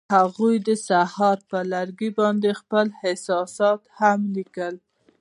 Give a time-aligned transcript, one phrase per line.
[0.17, 4.75] هغوی د سهار پر لرګي باندې خپل احساسات هم لیکل.